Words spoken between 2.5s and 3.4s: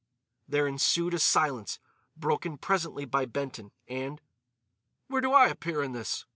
presently by